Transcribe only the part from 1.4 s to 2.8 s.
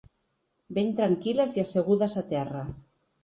i assegudes a terra.